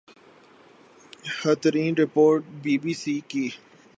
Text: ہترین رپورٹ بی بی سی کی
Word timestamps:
ہترین 1.39 1.93
رپورٹ 1.97 2.43
بی 2.61 2.77
بی 2.77 2.93
سی 2.93 3.19
کی 3.27 3.47